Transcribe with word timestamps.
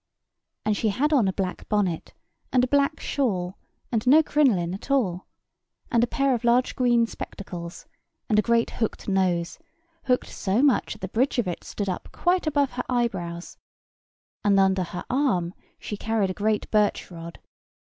And 0.65 0.75
she 0.75 0.89
had 0.89 1.13
on 1.13 1.27
a 1.27 1.31
black 1.33 1.69
bonnet, 1.69 2.15
and 2.51 2.63
a 2.63 2.67
black 2.67 2.99
shawl, 2.99 3.59
and 3.91 4.07
no 4.07 4.23
crinoline 4.23 4.73
at 4.73 4.89
all; 4.89 5.27
and 5.91 6.03
a 6.03 6.07
pair 6.07 6.33
of 6.33 6.43
large 6.43 6.75
green 6.75 7.05
spectacles, 7.05 7.85
and 8.27 8.39
a 8.39 8.41
great 8.41 8.71
hooked 8.71 9.07
nose, 9.07 9.59
hooked 10.05 10.25
so 10.27 10.63
much 10.63 10.93
that 10.93 11.01
the 11.01 11.07
bridge 11.07 11.37
of 11.37 11.47
it 11.47 11.63
stood 11.63 11.87
quite 12.11 12.47
up 12.47 12.47
above 12.53 12.71
her 12.71 12.83
eyebrows; 12.89 13.57
and 14.43 14.59
under 14.59 14.85
her 14.85 15.05
arm 15.07 15.53
she 15.77 15.97
carried 15.97 16.31
a 16.31 16.33
great 16.33 16.71
birch 16.71 17.11
rod. 17.11 17.37